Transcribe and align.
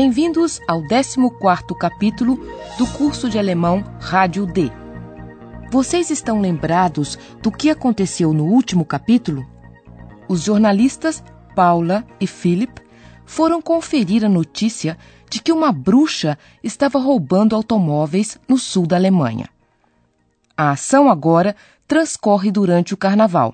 Bem-vindos 0.00 0.60
ao 0.68 0.80
14º 0.82 1.76
capítulo 1.76 2.36
do 2.78 2.86
curso 2.86 3.28
de 3.28 3.36
alemão 3.36 3.82
Rádio 3.98 4.46
D. 4.46 4.70
Vocês 5.72 6.08
estão 6.08 6.40
lembrados 6.40 7.18
do 7.42 7.50
que 7.50 7.68
aconteceu 7.68 8.32
no 8.32 8.44
último 8.44 8.84
capítulo? 8.84 9.44
Os 10.28 10.44
jornalistas 10.44 11.20
Paula 11.52 12.06
e 12.20 12.28
Philip 12.28 12.80
foram 13.26 13.60
conferir 13.60 14.24
a 14.24 14.28
notícia 14.28 14.96
de 15.28 15.42
que 15.42 15.50
uma 15.50 15.72
bruxa 15.72 16.38
estava 16.62 17.00
roubando 17.00 17.56
automóveis 17.56 18.38
no 18.46 18.56
sul 18.56 18.86
da 18.86 18.94
Alemanha. 18.94 19.48
A 20.56 20.70
ação 20.70 21.10
agora 21.10 21.56
transcorre 21.88 22.52
durante 22.52 22.94
o 22.94 22.96
carnaval. 22.96 23.52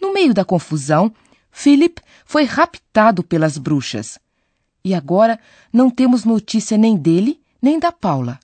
No 0.00 0.14
meio 0.14 0.32
da 0.32 0.42
confusão, 0.42 1.12
Philip 1.52 2.00
foi 2.24 2.44
raptado 2.44 3.22
pelas 3.22 3.58
bruxas. 3.58 4.18
E 4.84 4.94
agora 4.94 5.38
não 5.72 5.90
temos 5.90 6.24
notícia 6.24 6.78
nem 6.78 6.96
dele, 6.96 7.40
nem 7.60 7.78
da 7.78 7.92
Paula. 7.92 8.38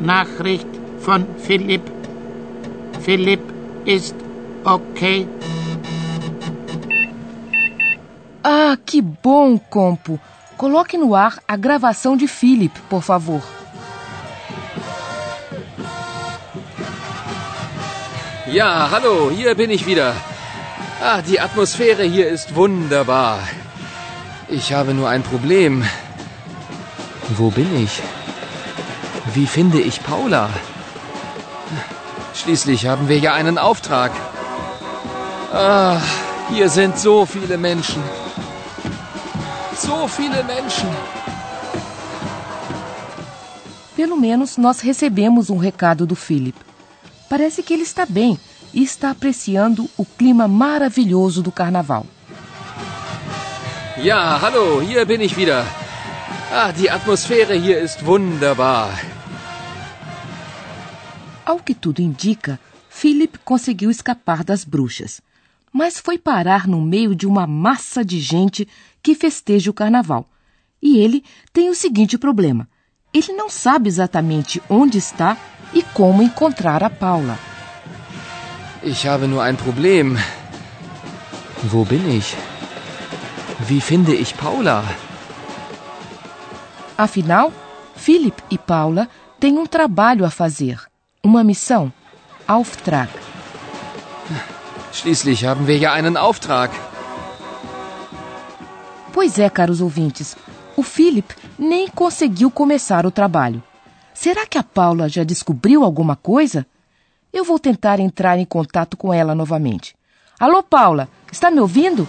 Nachricht 0.00 0.68
von 0.98 1.24
Philipp. 1.38 1.90
Philipp 3.00 3.42
ist 3.86 4.14
okay. 4.64 5.26
Ah, 8.42 8.76
que 8.84 9.00
bom, 9.00 9.58
Compo! 9.58 10.20
Coloque 10.58 10.98
no 10.98 11.14
ar 11.14 11.40
a 11.48 11.56
gravação 11.56 12.16
de 12.16 12.28
Philip, 12.28 12.78
por 12.88 13.02
favor. 13.02 13.42
Ja, 18.46 18.88
hallo, 18.90 19.30
hier 19.30 19.54
bin 19.54 19.70
ich 19.70 19.84
wieder. 19.86 20.14
Ah, 21.06 21.20
die 21.20 21.38
Atmosphäre 21.38 22.04
hier 22.04 22.28
ist 22.28 22.54
wunderbar. 22.54 23.38
Ich 24.48 24.72
habe 24.72 24.94
nur 24.94 25.10
ein 25.10 25.22
Problem. 25.22 25.84
Wo 27.36 27.50
bin 27.50 27.70
ich? 27.84 28.00
Wie 29.34 29.46
finde 29.46 29.80
ich 29.82 30.02
Paula? 30.02 30.48
Schließlich 32.32 32.86
haben 32.86 33.06
wir 33.10 33.18
ja 33.18 33.34
einen 33.34 33.58
Auftrag. 33.58 34.12
Ah, 35.52 36.00
hier 36.50 36.70
sind 36.70 36.98
so 36.98 37.26
viele 37.26 37.58
Menschen. 37.58 38.02
So 39.76 40.08
viele 40.08 40.42
Menschen. 40.42 40.88
Pelo 43.94 44.16
menos 44.16 44.56
nós 44.56 44.82
recebemos 44.82 45.50
um 45.50 45.58
recado 45.58 46.06
do 46.06 46.16
Philip. 46.16 46.56
Parece 47.28 47.62
que 47.62 47.74
ele 47.74 47.82
está 47.82 48.06
bem 48.06 48.38
e 48.74 48.82
está 48.82 49.10
apreciando 49.10 49.88
o 49.96 50.04
clima 50.04 50.48
maravilhoso 50.48 51.42
do 51.42 51.52
carnaval. 51.52 52.04
Ja, 53.96 54.36
hallo, 54.36 54.82
hier 54.82 55.06
bin 55.06 55.20
ich 55.20 55.36
wieder. 55.36 55.64
Ah, 56.50 56.72
die 56.72 56.90
Atmosphäre 56.90 57.54
hier 57.54 57.80
ist 57.80 58.04
wunderbar. 58.04 58.90
Ao 61.46 61.60
que 61.60 61.74
tudo 61.74 62.02
indica, 62.02 62.58
Philip 62.90 63.38
conseguiu 63.44 63.90
escapar 63.90 64.42
das 64.42 64.64
bruxas, 64.64 65.20
mas 65.72 66.00
foi 66.00 66.18
parar 66.18 66.66
no 66.66 66.80
meio 66.80 67.14
de 67.14 67.26
uma 67.26 67.46
massa 67.46 68.04
de 68.04 68.18
gente 68.18 68.66
que 69.02 69.14
festeja 69.14 69.70
o 69.70 69.74
carnaval. 69.74 70.28
E 70.82 70.98
ele 70.98 71.22
tem 71.52 71.70
o 71.70 71.74
seguinte 71.74 72.18
problema: 72.18 72.68
ele 73.12 73.32
não 73.32 73.48
sabe 73.48 73.88
exatamente 73.88 74.60
onde 74.68 74.98
está 74.98 75.36
e 75.72 75.82
como 75.82 76.22
encontrar 76.22 76.82
a 76.82 76.90
Paula. 76.90 77.38
Ich 78.86 79.06
habe 79.06 79.26
nur 79.28 79.42
ein 79.42 79.56
Problem. 79.56 80.18
Wo 81.72 81.84
bin 81.84 82.04
ich? 82.18 82.36
Wie 83.66 83.80
finde 83.80 84.14
ich 84.14 84.36
Paula? 84.36 84.84
Afinal, 86.98 87.50
Philip 87.96 88.34
e 88.50 88.58
Paula 88.58 89.08
têm 89.40 89.56
um 89.56 89.66
trabalho 89.66 90.26
a 90.26 90.30
fazer, 90.30 90.76
uma 91.22 91.42
missão, 91.42 91.90
Auftrag. 92.46 93.08
Schließlich 94.92 95.46
haben 95.46 95.66
wir 95.66 95.78
ja 95.78 95.94
einen 95.94 96.18
Auftrag. 96.18 96.70
Pois 99.14 99.38
é, 99.38 99.48
caros 99.48 99.80
ouvintes, 99.80 100.36
o 100.76 100.82
Philip 100.82 101.34
nem 101.58 101.88
conseguiu 101.88 102.50
começar 102.50 103.06
o 103.06 103.10
trabalho. 103.10 103.62
Será 104.12 104.46
que 104.46 104.58
a 104.58 104.62
Paula 104.62 105.08
já 105.08 105.24
descobriu 105.24 105.82
alguma 105.82 106.16
coisa? 106.16 106.66
Eu 107.34 107.42
vou 107.42 107.58
tentar 107.58 107.98
entrar 107.98 108.38
em 108.38 108.44
contato 108.44 108.96
com 108.96 109.12
ela 109.12 109.34
novamente. 109.34 109.96
Alô, 110.38 110.62
Paula, 110.62 111.08
está 111.32 111.50
me 111.50 111.58
ouvindo? 111.58 112.06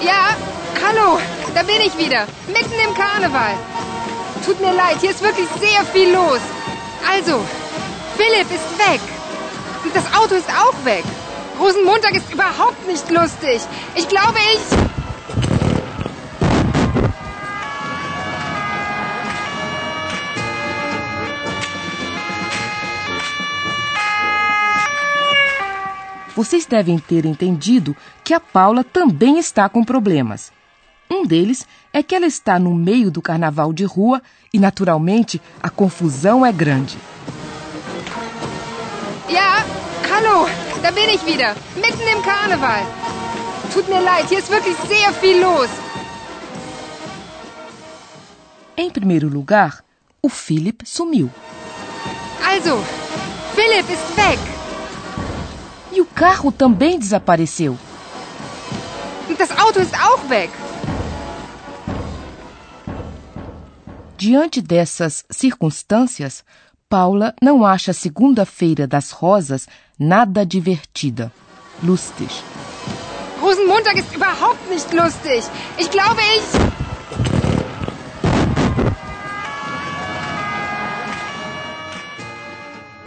Ja, 0.00 0.34
hallo, 0.82 1.20
da 1.52 1.62
bin 1.62 1.82
ich 1.82 1.94
wieder, 1.98 2.26
mitten 2.48 2.80
im 2.80 2.94
Karneval. 2.94 3.54
Tut 4.42 4.58
mir 4.58 4.72
leid, 4.72 4.98
hier 5.02 5.10
ist 5.10 5.20
wirklich 5.20 5.46
sehr 5.60 5.84
viel 5.84 6.14
los. 6.14 6.40
Also, 7.06 7.44
Philipp 8.16 8.50
ist 8.50 8.78
weg. 8.78 9.02
Und 9.84 9.94
das 9.94 10.06
Auto 10.14 10.34
ist 10.34 10.48
auch 10.48 10.82
weg. 10.86 11.04
Rosenmontag 11.60 12.14
ist 12.14 12.32
überhaupt 12.32 12.86
nicht 12.86 13.10
lustig. 13.10 13.60
Ich 13.96 14.08
glaube, 14.08 14.38
ich... 14.54 14.95
Vocês 26.36 26.66
devem 26.66 26.98
ter 26.98 27.24
entendido 27.24 27.96
que 28.22 28.34
a 28.34 28.38
Paula 28.38 28.84
também 28.84 29.38
está 29.38 29.70
com 29.70 29.82
problemas. 29.82 30.52
Um 31.10 31.24
deles 31.24 31.66
é 31.94 32.02
que 32.02 32.14
ela 32.14 32.26
está 32.26 32.58
no 32.58 32.74
meio 32.74 33.10
do 33.10 33.22
carnaval 33.22 33.72
de 33.72 33.84
rua 33.84 34.20
e, 34.52 34.58
naturalmente, 34.58 35.40
a 35.62 35.70
confusão 35.70 36.44
é 36.44 36.52
grande. 36.52 36.98
Ja, 39.30 39.64
hallo, 40.10 40.46
da 40.82 40.90
bin 40.90 41.08
ich 41.08 41.24
wieder, 41.24 41.56
mitten 41.74 42.06
im 42.06 42.22
Karneval. 42.22 42.84
Tut 43.72 43.88
mir 43.88 44.00
leid, 44.00 44.28
hier 44.28 44.38
ist 44.38 44.50
wirklich 44.50 44.76
sehr 44.88 45.12
viel 45.14 45.40
los. 45.40 45.70
Em 48.76 48.90
primeiro 48.90 49.28
lugar, 49.28 49.82
o 50.20 50.28
Philip 50.28 50.82
sumiu. 50.84 51.30
Also, 52.44 52.76
Philipp 53.54 53.90
ist 53.90 54.16
weg. 54.16 54.55
E 55.96 56.00
o 56.02 56.04
carro 56.04 56.52
também 56.52 56.98
desapareceu. 56.98 57.74
Und 59.30 59.38
das 59.38 59.50
Auto 59.50 59.80
ist 59.80 59.94
auch 59.94 60.28
weg. 60.28 60.50
Diante 64.18 64.60
dessas 64.60 65.24
circunstâncias, 65.30 66.44
Paula 66.86 67.34
não 67.40 67.64
acha 67.64 67.92
a 67.92 67.94
Segunda-feira 67.94 68.86
das 68.86 69.10
Rosas 69.10 69.66
nada 69.98 70.44
divertida. 70.44 71.32
Lustig. 71.82 72.28
Rosenmontag 73.40 73.96
ist 73.98 74.14
überhaupt 74.14 74.68
nicht 74.68 74.92
lustig. 74.92 75.44
Ich 75.78 75.90
glaube, 75.90 76.20
ich... 76.36 76.75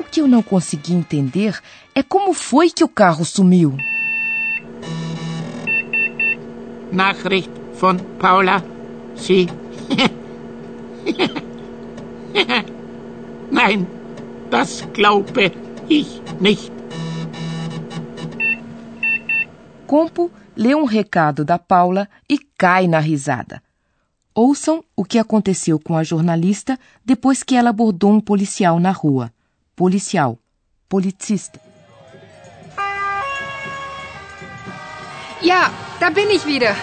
que 0.10 0.22
eu 0.22 0.28
não 0.28 0.42
consegui 0.42 0.94
entender 0.94 1.60
é 1.94 2.02
como 2.04 2.34
foi 2.34 2.70
que 2.70 2.84
o 2.84 2.90
carro 2.90 3.24
sumiu. 3.24 3.78
Nachricht 6.92 7.52
von 7.80 7.98
Paula. 8.20 8.64
Sie. 9.16 9.48
Nein, 13.52 13.88
das 14.50 14.88
glaube 14.94 15.52
ich 15.90 16.22
nicht. 16.40 16.72
Compo 19.86 20.32
lê 20.56 20.76
um 20.76 20.86
recado 20.86 21.44
da 21.44 21.58
Paula 21.58 22.08
e 22.30 22.38
cai 22.38 22.88
na 22.88 23.00
risada. 23.00 23.62
Ouçam 24.36 24.84
o 24.96 25.04
que 25.04 25.18
aconteceu 25.18 25.80
com 25.80 25.98
a 25.98 26.04
jornalista 26.04 26.80
depois 27.04 27.44
que 27.44 27.56
ela 27.56 27.72
abordou 27.72 28.12
um 28.12 28.22
policial 28.22 28.80
na 28.80 28.92
rua. 28.92 29.32
Policial. 29.80 30.38
Polizista. 30.90 31.58
Ja, 35.40 35.70
da 36.02 36.10
bin 36.10 36.30
ich 36.30 36.46
wieder. 36.46 36.76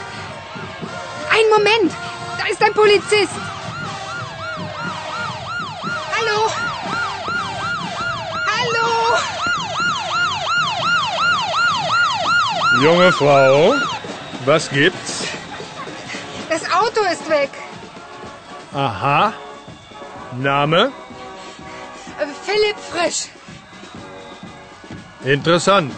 Ein 1.28 1.46
Moment. 1.50 1.92
Da 2.38 2.46
ist 2.50 2.62
ein 2.62 2.72
Polizist. 2.72 3.34
Hallo? 6.14 6.50
Hallo? 8.54 8.88
Junge 12.82 13.12
Frau, 13.12 13.74
was 14.46 14.70
gibt's? 14.70 15.24
Das 16.48 16.62
Auto 16.72 17.02
ist 17.12 17.28
weg. 17.28 17.50
Aha. 18.72 19.34
Name? 20.38 20.92
Philipp 22.56 22.78
Frisch. 22.78 23.28
Interessant. 25.24 25.94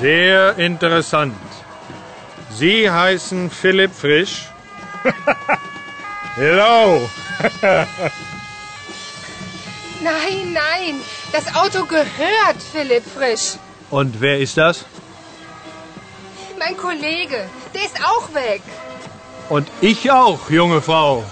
Sehr 0.00 0.58
interessant. 0.58 1.36
Sie 2.50 2.90
heißen 2.90 3.50
Philipp 3.50 3.94
Frisch? 3.94 4.48
Hello. 6.34 7.08
Nein, 10.02 10.54
nein. 10.54 10.94
Das 11.30 11.54
Auto 11.54 11.84
gehört 11.84 12.62
Philipp 12.72 13.04
Frisch. 13.04 13.58
Und 13.90 14.18
wer 14.20 14.38
ist 14.38 14.56
das? 14.56 14.86
Mein 16.58 16.74
Kollege. 16.76 17.48
Der 17.74 17.84
ist 17.84 18.00
auch 18.02 18.32
weg. 18.34 18.62
Und 19.50 19.68
ich 19.82 20.10
auch, 20.10 20.48
junge 20.48 20.80
Frau. 20.80 21.22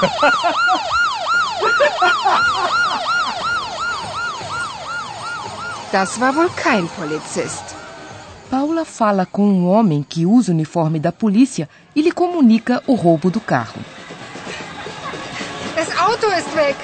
Das 5.94 6.18
war 6.18 6.34
wohl 6.34 6.50
kein 6.50 6.88
Polizist. 6.88 7.62
Paula 8.50 8.84
fala 8.84 9.24
com 9.24 9.46
um 9.46 9.68
homem 9.68 10.02
que 10.02 10.26
usa 10.26 10.50
o 10.50 10.54
uniforme 10.56 10.98
da 10.98 11.12
polícia 11.12 11.68
e 11.94 12.02
lhe 12.02 12.10
comunica 12.10 12.82
o 12.88 12.94
roubo 12.94 13.30
do 13.30 13.40
carro. 13.40 13.80
Das 15.76 15.96
Auto 15.96 16.26
ist 16.32 16.52
weg. 16.56 16.76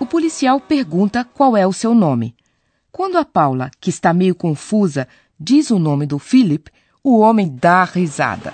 O 0.00 0.04
policial 0.04 0.58
pergunta 0.58 1.24
qual 1.24 1.56
é 1.56 1.64
o 1.68 1.72
seu 1.72 1.94
nome. 1.94 2.34
Quando 2.90 3.16
a 3.16 3.24
Paula, 3.24 3.70
que 3.80 3.88
está 3.88 4.12
meio 4.12 4.34
confusa, 4.34 5.06
diz 5.38 5.70
o 5.70 5.78
nome 5.78 6.04
do 6.04 6.18
Philip, 6.18 6.68
o 7.00 7.20
homem 7.20 7.48
dá 7.48 7.84
risada. 7.84 8.52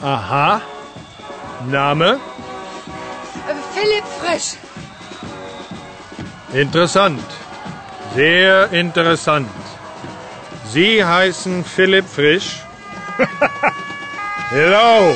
Aha. 0.00 0.62
Name? 1.66 2.20
Philipp 3.74 4.06
Frisch. 4.20 4.69
Interessant. 6.52 7.22
Sehr 8.14 8.72
interessant. 8.72 9.48
Sie 10.72 11.04
heißen 11.04 11.64
Philipp 11.64 12.06
Frisch? 12.08 12.60
Hello. 14.50 15.14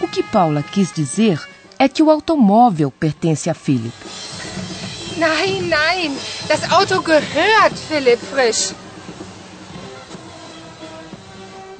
O 0.00 0.06
que 0.06 0.22
Paula 0.22 0.62
quis 0.62 0.92
dizer 0.92 1.40
é 1.78 1.88
que 1.88 2.02
o 2.02 2.10
automóvel 2.10 2.90
pertence 2.90 3.48
a 3.48 3.54
Philip. 3.54 3.94
Nein, 5.16 5.68
nein. 5.68 6.16
Das 6.46 6.70
Auto 6.70 7.00
gehört 7.02 7.76
Philipp 7.88 8.22
Frisch. 8.26 8.74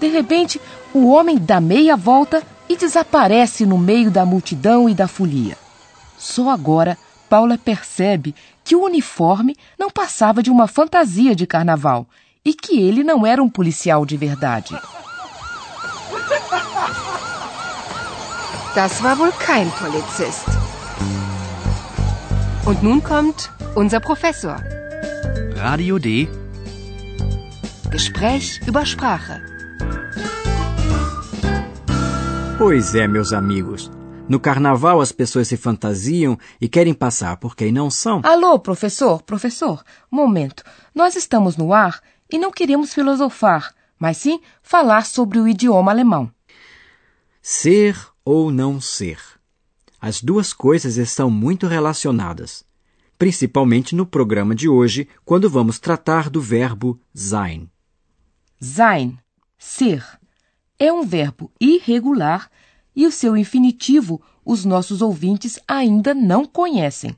De 0.00 0.08
repente, 0.08 0.60
o 0.92 1.10
homem 1.10 1.36
dá 1.38 1.60
meia 1.60 1.96
volta 1.96 2.42
e 2.68 2.76
desaparece 2.76 3.66
no 3.66 3.78
meio 3.78 4.10
da 4.10 4.24
multidão 4.24 4.88
e 4.88 4.94
da 4.94 5.06
folia. 5.06 5.56
Só 6.16 6.50
agora 6.50 6.96
Paula 7.28 7.58
percebe 7.58 8.34
que 8.62 8.74
o 8.74 8.82
uniforme 8.82 9.56
não 9.78 9.90
passava 9.90 10.42
de 10.42 10.50
uma 10.50 10.66
fantasia 10.66 11.34
de 11.34 11.46
carnaval 11.46 12.06
e 12.44 12.54
que 12.54 12.80
ele 12.80 13.02
não 13.02 13.26
era 13.26 13.42
um 13.42 13.48
policial 13.48 14.04
de 14.06 14.16
verdade. 14.16 14.74
Das 18.74 19.00
war 19.02 19.16
wohl 19.16 19.32
kein 19.32 19.70
Polizist. 19.78 20.48
Und 22.66 22.82
nun 22.82 23.00
kommt 23.00 23.50
unser 23.76 24.00
Professor. 24.00 24.56
Radio 25.56 25.98
D. 25.98 26.28
Gespräch 27.90 28.60
über 28.66 28.84
Sprache. 28.84 29.53
Pois 32.66 32.94
é, 32.94 33.06
meus 33.06 33.34
amigos. 33.34 33.90
No 34.26 34.40
carnaval 34.40 34.98
as 34.98 35.12
pessoas 35.12 35.48
se 35.48 35.54
fantasiam 35.54 36.38
e 36.58 36.66
querem 36.66 36.94
passar 36.94 37.36
por 37.36 37.54
quem 37.54 37.70
não 37.70 37.90
são. 37.90 38.22
Alô, 38.24 38.58
professor, 38.58 39.22
professor, 39.22 39.84
momento. 40.10 40.64
Nós 40.94 41.14
estamos 41.14 41.58
no 41.58 41.74
ar 41.74 42.00
e 42.32 42.38
não 42.38 42.50
queremos 42.50 42.94
filosofar, 42.94 43.74
mas 43.98 44.16
sim 44.16 44.40
falar 44.62 45.04
sobre 45.04 45.38
o 45.38 45.46
idioma 45.46 45.92
alemão. 45.92 46.32
Ser 47.42 47.98
ou 48.24 48.50
não 48.50 48.80
ser. 48.80 49.18
As 50.00 50.22
duas 50.22 50.54
coisas 50.54 50.96
estão 50.96 51.30
muito 51.30 51.66
relacionadas, 51.66 52.64
principalmente 53.18 53.94
no 53.94 54.06
programa 54.06 54.54
de 54.54 54.70
hoje, 54.70 55.06
quando 55.22 55.50
vamos 55.50 55.78
tratar 55.78 56.30
do 56.30 56.40
verbo 56.40 56.98
sein. 57.12 57.70
Sein, 58.58 59.18
ser, 59.58 60.02
é 60.78 60.92
um 60.92 61.04
verbo 61.04 61.50
irregular 61.60 62.50
e 62.94 63.06
o 63.06 63.12
seu 63.12 63.36
infinitivo 63.36 64.20
os 64.44 64.64
nossos 64.64 65.00
ouvintes 65.00 65.58
ainda 65.66 66.14
não 66.14 66.44
conhecem. 66.44 67.16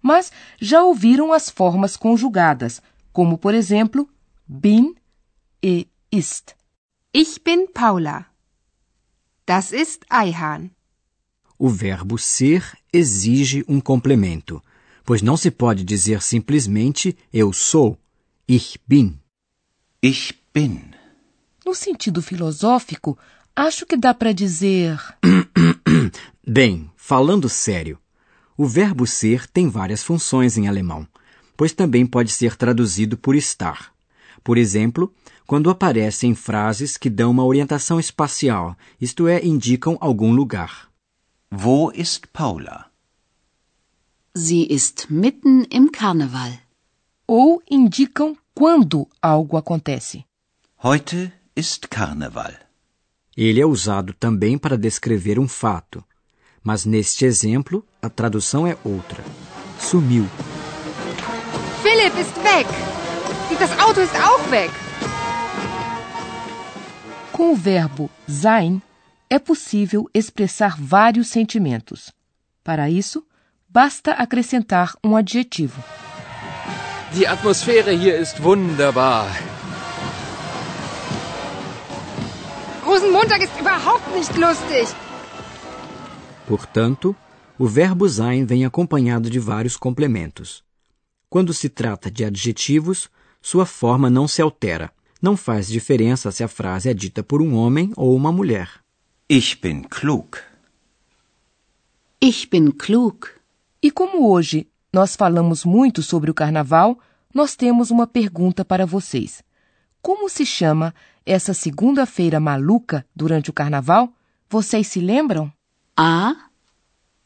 Mas 0.00 0.32
já 0.60 0.82
ouviram 0.82 1.32
as 1.32 1.50
formas 1.50 1.96
conjugadas, 1.96 2.82
como 3.12 3.38
por 3.38 3.54
exemplo, 3.54 4.08
bin 4.46 4.94
e 5.62 5.86
ist. 6.10 6.54
Ich 7.12 7.40
bin 7.44 7.66
Paula. 7.66 8.26
Das 9.46 9.72
ist 9.72 10.04
Eihahn. 10.10 10.70
O 11.58 11.68
verbo 11.68 12.18
ser 12.18 12.76
exige 12.92 13.64
um 13.68 13.80
complemento, 13.80 14.62
pois 15.04 15.22
não 15.22 15.36
se 15.36 15.50
pode 15.50 15.84
dizer 15.84 16.22
simplesmente 16.22 17.16
eu 17.32 17.52
sou, 17.52 17.98
ich 18.48 18.78
bin. 18.86 19.18
Ich 20.02 20.34
bin. 20.52 20.93
No 21.64 21.74
sentido 21.74 22.20
filosófico, 22.20 23.18
acho 23.56 23.86
que 23.86 23.96
dá 23.96 24.12
para 24.12 24.32
dizer 24.32 24.98
Bem, 26.46 26.90
falando 26.96 27.48
sério, 27.48 27.98
o 28.56 28.66
verbo 28.66 29.06
ser 29.06 29.46
tem 29.46 29.68
várias 29.68 30.02
funções 30.02 30.58
em 30.58 30.68
alemão, 30.68 31.06
pois 31.56 31.72
também 31.72 32.06
pode 32.06 32.30
ser 32.30 32.56
traduzido 32.56 33.16
por 33.16 33.34
estar. 33.34 33.92
Por 34.42 34.58
exemplo, 34.58 35.12
quando 35.46 35.70
aparece 35.70 36.26
em 36.26 36.34
frases 36.34 36.96
que 36.96 37.08
dão 37.08 37.30
uma 37.30 37.44
orientação 37.44 37.98
espacial, 37.98 38.76
isto 39.00 39.26
é, 39.26 39.44
indicam 39.44 39.96
algum 40.00 40.32
lugar. 40.32 40.90
Wo 41.50 41.90
ist 41.94 42.26
Paula? 42.32 42.86
Sie 44.36 44.66
ist 44.68 45.06
mitten 45.08 45.64
im 45.70 45.88
Karneval. 45.88 46.64
ou 47.26 47.62
indicam 47.70 48.36
quando 48.54 49.08
algo 49.22 49.56
acontece. 49.56 50.24
Heute 50.82 51.32
ist 51.56 51.88
Karneval. 51.88 52.52
Ele 53.36 53.60
é 53.60 53.66
usado 53.66 54.12
também 54.12 54.58
para 54.58 54.76
descrever 54.76 55.38
um 55.38 55.48
fato, 55.48 56.04
mas 56.62 56.84
neste 56.84 57.24
exemplo 57.24 57.84
a 58.02 58.08
tradução 58.08 58.66
é 58.66 58.76
outra. 58.84 59.22
Sumiu. 59.78 60.26
Philipp 61.82 62.18
ist 62.20 62.36
weg. 62.42 62.68
Und 63.50 63.60
das 63.60 63.78
Auto 63.78 64.00
ist 64.00 64.14
auch 64.16 64.50
weg. 64.50 64.70
Com 67.32 67.52
o 67.52 67.56
verbo 67.56 68.10
sein, 68.26 68.80
é 69.28 69.38
possível 69.38 70.08
expressar 70.14 70.76
vários 70.80 71.28
sentimentos. 71.28 72.12
Para 72.62 72.88
isso, 72.88 73.24
basta 73.68 74.12
acrescentar 74.12 74.94
um 75.04 75.16
adjetivo. 75.16 75.82
Die 77.12 77.26
Atmosphäre 77.26 77.92
hier 77.92 78.18
ist 78.18 78.40
wunderbar. 78.42 79.28
Rosenmontag 82.84 83.42
ist 83.42 83.58
überhaupt 83.58 84.06
nicht 84.14 84.36
lustig. 84.36 84.94
Portanto, 86.46 87.16
o 87.58 87.66
verbo 87.66 88.06
sein 88.06 88.44
vem 88.44 88.66
acompanhado 88.66 89.30
de 89.30 89.38
vários 89.38 89.74
complementos. 89.74 90.62
Quando 91.30 91.54
se 91.54 91.70
trata 91.70 92.10
de 92.10 92.26
adjetivos, 92.26 93.08
sua 93.40 93.64
forma 93.64 94.10
não 94.10 94.28
se 94.28 94.42
altera. 94.42 94.92
Não 95.22 95.34
faz 95.34 95.66
diferença 95.66 96.30
se 96.30 96.44
a 96.44 96.48
frase 96.48 96.90
é 96.90 96.94
dita 96.94 97.22
por 97.22 97.40
um 97.40 97.54
homem 97.54 97.90
ou 97.96 98.14
uma 98.14 98.30
mulher. 98.30 98.68
Ich 99.30 99.58
bin 99.62 99.84
klug. 99.84 100.36
Ich 102.20 102.46
bin 102.50 102.70
klug. 102.70 103.28
E 103.82 103.90
como 103.90 104.30
hoje 104.30 104.68
nós 104.92 105.16
falamos 105.16 105.64
muito 105.64 106.02
sobre 106.02 106.30
o 106.30 106.34
carnaval, 106.34 106.98
nós 107.32 107.56
temos 107.56 107.90
uma 107.90 108.06
pergunta 108.06 108.62
para 108.62 108.84
vocês. 108.84 109.42
Como 110.04 110.28
se 110.28 110.44
chama 110.44 110.94
essa 111.24 111.54
segunda-feira 111.54 112.38
maluca 112.38 113.06
durante 113.16 113.48
o 113.48 113.54
carnaval? 113.54 114.12
Vocês 114.50 114.86
se 114.86 115.00
lembram? 115.00 115.50
A. 115.96 116.50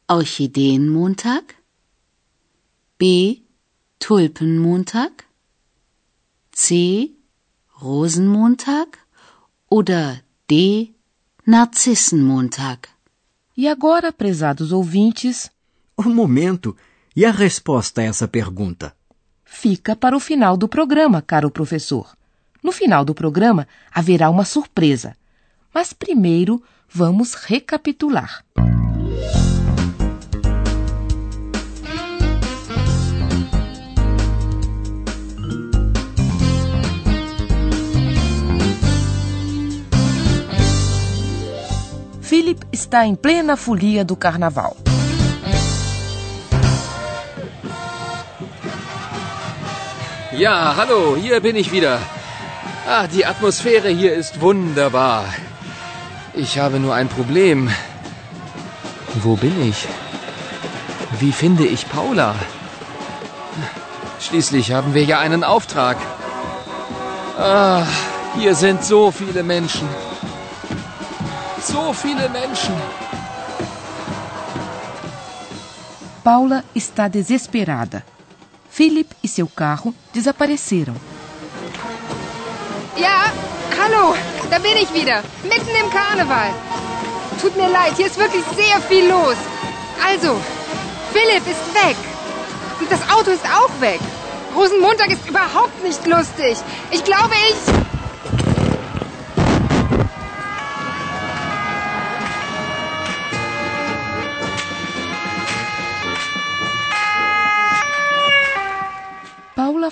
Orchideenmontag. 0.08 1.44
B. 2.96 3.42
Tulpenmontag. 3.98 5.12
C. 6.52 7.16
Rosenmontag 7.66 8.92
oder 9.68 10.22
D. 10.48 10.92
Narzissenmontag? 11.44 12.88
E 13.56 13.66
agora, 13.66 14.12
prezados 14.12 14.70
ouvintes, 14.70 15.50
Um 15.98 16.14
momento. 16.14 16.76
E 17.16 17.24
a 17.24 17.32
resposta 17.32 18.02
a 18.02 18.04
essa 18.04 18.28
pergunta? 18.28 18.94
fica 19.44 19.96
para 19.96 20.16
o 20.16 20.20
final 20.20 20.56
do 20.56 20.68
programa, 20.68 21.20
caro 21.20 21.50
professor. 21.50 22.16
No 22.62 22.72
final 22.72 23.04
do 23.04 23.14
programa 23.14 23.66
haverá 23.92 24.28
uma 24.28 24.44
surpresa. 24.44 25.16
Mas 25.72 25.92
primeiro 25.92 26.62
vamos 26.88 27.34
recapitular. 27.34 28.44
Philip 42.22 42.66
está 42.70 43.06
em 43.06 43.14
plena 43.14 43.56
folia 43.56 44.04
do 44.04 44.14
carnaval. 44.14 44.76
Ja, 50.32 50.72
hallo, 50.76 51.16
hier 51.16 51.40
bin 51.40 51.56
ich 51.56 51.72
wieder. 51.72 51.98
Ah, 52.90 53.06
die 53.06 53.26
Atmosphäre 53.26 53.90
hier 53.90 54.14
ist 54.14 54.40
wunderbar. 54.40 55.26
Ich 56.32 56.58
habe 56.58 56.78
nur 56.80 56.94
ein 56.94 57.08
Problem. 57.08 57.68
Wo 59.22 59.36
bin 59.36 59.60
ich? 59.70 59.86
Wie 61.20 61.32
finde 61.32 61.66
ich 61.66 61.86
Paula? 61.90 62.34
Schließlich 64.20 64.72
haben 64.72 64.94
wir 64.94 65.04
ja 65.04 65.18
einen 65.18 65.44
Auftrag. 65.44 65.98
Ah, 67.36 67.84
hier 68.38 68.54
sind 68.54 68.82
so 68.82 69.10
viele 69.10 69.42
Menschen. 69.42 69.86
So 71.60 71.92
viele 71.92 72.30
Menschen. 72.30 72.74
Paula 76.24 76.64
está 76.74 77.10
desesperada. 77.10 78.02
Philip 78.70 79.14
e 79.22 79.28
seu 79.28 79.46
carro 79.46 79.92
desapareceram. 80.14 80.96
Ja, 83.00 83.32
hallo, 83.80 84.16
da 84.50 84.58
bin 84.58 84.76
ich 84.76 84.92
wieder. 84.92 85.22
Mitten 85.44 85.70
im 85.80 85.88
Karneval. 85.88 86.50
Tut 87.40 87.56
mir 87.56 87.68
leid, 87.68 87.92
hier 87.96 88.06
ist 88.06 88.18
wirklich 88.18 88.42
sehr 88.56 88.80
viel 88.88 89.08
los. 89.08 89.36
Also, 90.04 90.36
Philipp 91.12 91.46
ist 91.46 91.74
weg. 91.74 91.96
Und 92.80 92.90
das 92.90 93.00
Auto 93.08 93.30
ist 93.30 93.44
auch 93.44 93.80
weg. 93.80 94.00
Rosenmontag 94.56 95.10
ist 95.10 95.28
überhaupt 95.28 95.80
nicht 95.84 96.04
lustig. 96.08 96.58
Ich 96.90 97.04
glaube, 97.04 97.34
ich... 97.48 97.87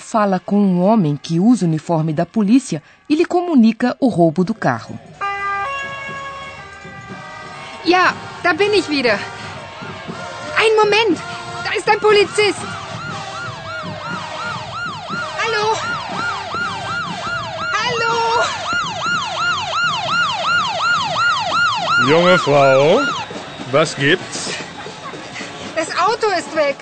fala 0.07 0.39
com 0.39 0.57
um 0.57 0.81
homem 0.81 1.17
que 1.21 1.41
usa 1.41 1.65
o 1.65 1.69
uniforme 1.69 2.13
da 2.13 2.25
polícia 2.25 2.81
e 3.09 3.17
lhe 3.17 3.25
comunica 3.25 3.97
o 3.99 4.07
roubo 4.07 4.45
do 4.45 4.55
carro. 4.55 4.97
Ja, 7.85 8.15
da 8.45 8.53
bin 8.53 8.73
ich 8.73 8.89
wieder. 8.89 9.19
Ein 10.57 10.77
Moment, 10.77 11.19
da 11.65 11.75
ist 11.75 11.89
ein 11.89 11.99
Polizist. 11.99 12.61
Hallo? 15.41 15.77
Hallo? 17.79 18.45
Junge 22.09 22.39
Frau, 22.39 23.01
was 23.73 23.97
gibt's? 23.97 24.55
Das 25.75 25.89
Auto 25.99 26.29
ist 26.39 26.55
weg. 26.55 26.77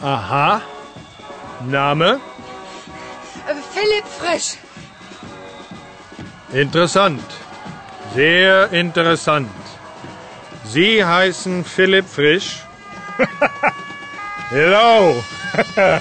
Aha. 0.00 0.62
Name? 1.66 2.20
Äh, 3.46 3.54
Philipp 3.74 4.06
Frisch. 4.18 4.56
Interessant. 6.52 7.22
Sehr 8.14 8.72
interessant. 8.72 9.50
Sie 10.64 11.04
heißen 11.04 11.64
Philipp 11.64 12.08
Frisch? 12.08 12.62
Hello. 14.50 15.22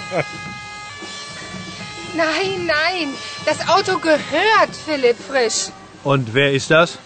Nein, 2.16 2.66
nein, 2.66 3.14
das 3.46 3.68
Auto 3.70 4.00
gehört 4.00 4.76
Philipp 4.86 5.18
Frisch. 5.20 5.68
Und 6.04 6.34
wer 6.34 6.52
ist 6.52 6.72
das? 6.72 6.98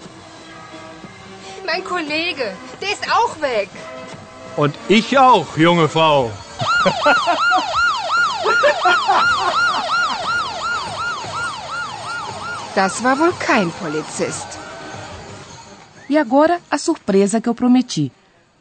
Mein 1.65 1.83
Kollege, 1.83 2.53
der 2.81 2.91
ist 2.93 3.11
auch 3.11 3.41
weg. 3.41 3.69
Und 4.55 4.73
ich 4.87 5.19
auch, 5.19 5.57
junge 5.57 5.89
Frau. 5.89 6.31
Das 12.75 13.03
war 13.03 13.19
wohl 13.19 13.33
kein 13.33 13.69
Polizist. 13.71 14.47
E 16.09 16.17
agora 16.17 16.59
a 16.69 16.77
surpresa 16.77 17.41
que 17.41 17.49
eu 17.49 17.55
prometi. 17.55 18.11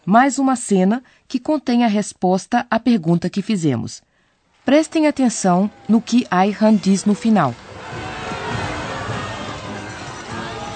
Mais 0.05 0.39
uma 0.39 0.57
cena 0.57 1.03
que 1.29 1.39
contém 1.39 1.85
a 1.85 1.89
resposta 1.89 2.67
à 2.71 2.79
pergunta 2.81 3.31
que 3.31 3.43
fizemos. 3.43 4.03
Prestem 4.65 5.07
atenção 5.07 5.71
no 5.89 6.01
que 6.01 6.27
Ayhan 6.31 6.75
diz 6.75 7.05
no 7.05 7.15
final. 7.15 7.55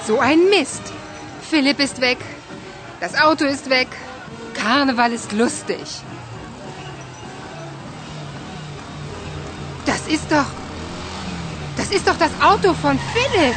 So 0.07 0.21
ein 0.21 0.51
Mist. 0.51 0.83
Philipp 1.51 1.83
ist 1.83 2.01
weg. 2.01 2.19
Das 3.01 3.15
Auto 3.15 3.45
ist 3.45 3.69
weg. 3.69 3.89
Karneval 4.55 5.13
ist 5.13 5.33
lustig. 5.33 5.85
Das 9.95 10.13
ist 10.13 10.29
doch. 10.29 10.47
Das 11.77 11.89
ist 11.91 12.07
doch 12.09 12.17
das 12.19 12.33
Auto 12.43 12.75
von 12.75 12.99
Philipp. 13.13 13.55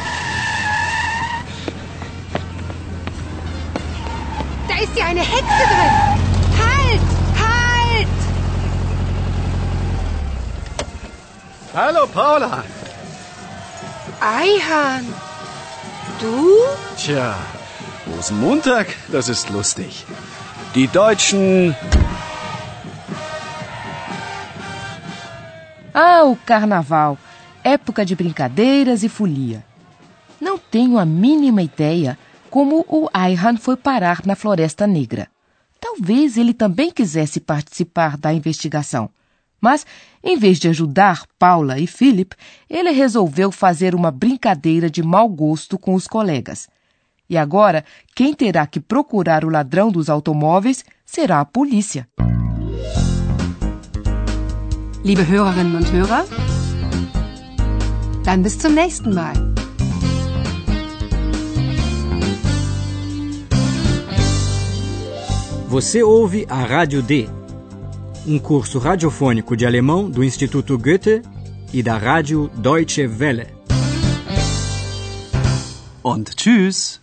Da 4.68 4.74
ist 4.84 4.96
ja 4.96 5.06
eine 5.06 5.20
Hexe 5.20 5.64
drin. 5.72 5.94
Halt! 6.64 7.00
Halt! 7.44 8.08
Hallo 11.74 12.06
Paula. 12.06 12.62
Eihan. 14.20 15.12
Du? 16.20 16.52
Tja, 16.96 17.34
Rosenmontag, 18.06 18.86
das 19.10 19.28
ist 19.28 19.50
lustig. 19.50 20.06
Die 20.76 20.86
Deutschen. 20.86 21.74
Ah, 26.00 26.22
o 26.22 26.36
carnaval! 26.36 27.18
Época 27.64 28.06
de 28.06 28.14
brincadeiras 28.14 29.02
e 29.02 29.08
folia. 29.08 29.66
Não 30.40 30.56
tenho 30.56 30.96
a 30.96 31.04
mínima 31.04 31.60
ideia 31.60 32.16
como 32.48 32.84
o 32.88 33.08
Ayhan 33.12 33.56
foi 33.56 33.76
parar 33.76 34.24
na 34.24 34.36
Floresta 34.36 34.86
Negra. 34.86 35.26
Talvez 35.80 36.36
ele 36.36 36.54
também 36.54 36.92
quisesse 36.92 37.40
participar 37.40 38.16
da 38.16 38.32
investigação. 38.32 39.10
Mas, 39.60 39.84
em 40.22 40.38
vez 40.38 40.60
de 40.60 40.68
ajudar 40.68 41.24
Paula 41.36 41.80
e 41.80 41.88
Philip, 41.88 42.36
ele 42.70 42.92
resolveu 42.92 43.50
fazer 43.50 43.92
uma 43.92 44.12
brincadeira 44.12 44.88
de 44.88 45.02
mau 45.02 45.28
gosto 45.28 45.76
com 45.76 45.94
os 45.94 46.06
colegas. 46.06 46.68
E 47.28 47.36
agora, 47.36 47.84
quem 48.14 48.32
terá 48.34 48.68
que 48.68 48.78
procurar 48.78 49.44
o 49.44 49.50
ladrão 49.50 49.90
dos 49.90 50.08
automóveis 50.08 50.84
será 51.04 51.40
a 51.40 51.44
polícia. 51.44 52.06
Liebe 55.04 55.26
Hörerinnen 55.26 55.76
und 55.76 55.92
Hörer, 55.92 56.24
dann 58.24 58.42
bis 58.42 58.58
zum 58.58 58.74
nächsten 58.74 59.14
Mal. 59.14 59.32
Você 65.68 66.02
ouve 66.02 66.46
a 66.48 66.64
Rádio 66.64 67.02
D, 67.02 67.28
um 68.26 68.38
curso 68.38 68.78
radiofônico 68.78 69.56
de 69.56 69.64
alemão 69.64 70.10
do 70.10 70.24
Instituto 70.24 70.76
Goethe 70.76 71.22
e 71.72 71.82
da 71.82 71.96
Rádio 71.96 72.50
Deutsche 72.56 73.06
Welle. 73.06 73.46
Und 76.02 76.34
tschüss. 76.36 77.00